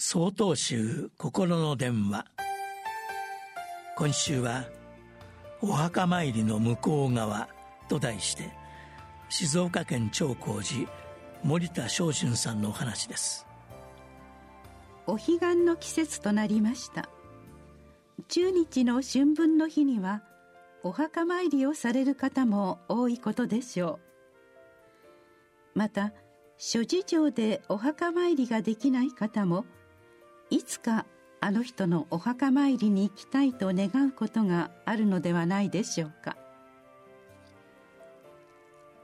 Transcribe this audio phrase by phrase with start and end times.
[0.00, 2.24] 総統集心の電話。
[3.96, 4.64] 今週は
[5.60, 7.48] 「お墓参りの向こう側」
[7.90, 8.52] と題して
[9.28, 10.88] 静岡県長光寺
[11.42, 13.44] 森田正春さんのお話です。
[15.08, 17.08] お彼岸の季節となりました。
[18.28, 20.22] 中日の春分の日には
[20.84, 23.98] お墓参りをされる方も多いことでしょ
[25.74, 25.78] う。
[25.80, 26.12] また
[26.56, 29.66] 諸事情でお墓参りができない方も
[30.50, 31.06] いつか
[31.40, 36.36] あの人のお墓参りに行きたいと願うことがあるのではないでしょうか。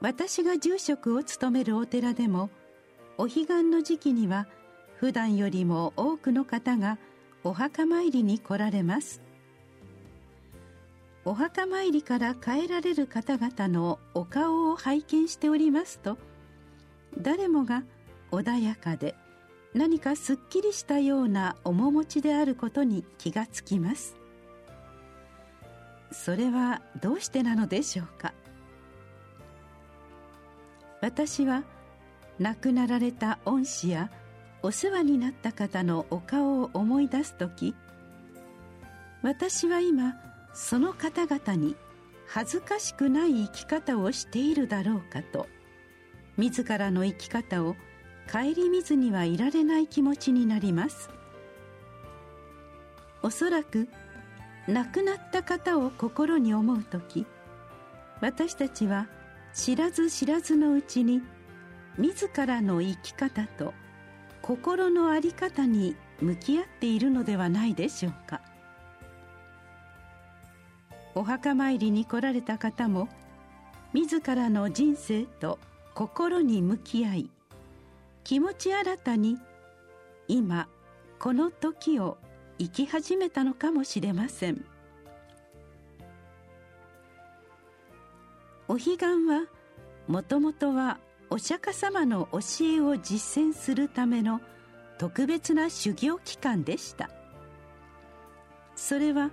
[0.01, 2.49] 私が住職を務めるお寺でも
[3.17, 4.47] お彼岸の時期には
[4.97, 6.99] 普段よりも多くの方が
[7.43, 9.21] お墓参りに来られます。
[11.27, 16.19] お墓参りから帰られる方々のお顔を拝見しておりますと
[17.17, 17.83] 誰もが
[18.31, 19.15] 穏やかで
[19.75, 24.15] 何かすっきりしたような面持ちであることに気がつきます。
[26.13, 28.33] それはどうしてなのでしょうか？
[31.01, 31.65] 私は
[32.39, 34.09] 亡くなられた恩師や
[34.63, 37.75] お世話になった方のお顔を思い出す時
[39.21, 40.15] 私は今
[40.53, 41.75] その方々に
[42.27, 45.47] 恥ずかしくない生き方をしているだろうかと
[46.37, 47.75] 自らの生き方を
[48.31, 51.09] 顧みずにはいられない気持ちになります。
[53.21, 53.87] おそらく
[54.67, 57.25] 亡くなった方を心に思う時
[58.21, 59.07] 私たちは
[59.53, 61.21] 知らず知らずのうちに
[61.97, 63.73] 自らの生き方と
[64.41, 68.41] 心の在り方に向き合っているのではないでしょうか。
[71.15, 73.07] お墓参りに来られた方も
[73.93, 75.57] 自らの人生と
[75.93, 77.29] 心に向き合い
[78.25, 79.37] 気持ち新たに
[80.27, 80.67] 今
[81.19, 82.17] この時を
[82.57, 84.65] 生き始めたのかもしれません。
[88.67, 89.45] お彼岸は
[90.07, 90.97] もともとは
[91.29, 94.41] お釈迦様の教えを実践するための
[94.97, 97.11] 特別な修行期間でした。
[98.75, 99.29] それは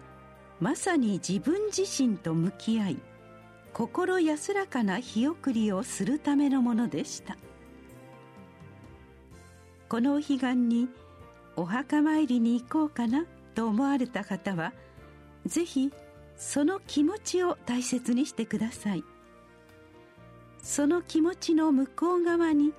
[0.61, 2.97] まさに自分自身と向き合い
[3.73, 7.39] 心安らかな日送りをするためのものでした。
[9.93, 10.89] このお彼岸に
[11.55, 14.73] お墓参りに行こうかなと思われた方は
[15.45, 15.93] ぜひ
[16.35, 19.05] その気持ちを大切にしてください。
[20.63, 22.73] その気持ちの向こう側に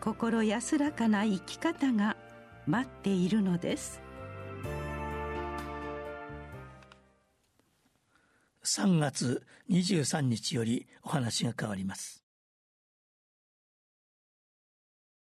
[0.00, 2.16] 心安らかな生き方が
[2.68, 4.00] 待っているのです。
[8.62, 12.27] 3月23日よりお話が変わります。